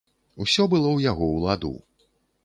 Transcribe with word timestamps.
Усё 0.43 0.63
было 0.71 0.87
ў 0.93 0.99
яго 1.11 1.25
ў 1.33 1.37
ладу. 1.45 1.71